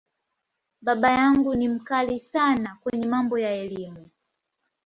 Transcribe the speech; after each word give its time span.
Baba 0.85 1.11
yangu 1.11 1.55
ni 1.55 1.67
‘mkali’ 1.69 2.19
sana 2.19 2.77
kwenye 2.83 3.05
mambo 3.05 3.39
ya 3.39 3.49
Elimu. 3.53 4.09